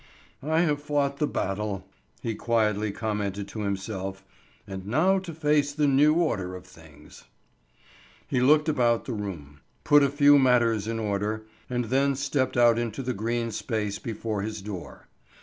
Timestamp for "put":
9.83-10.01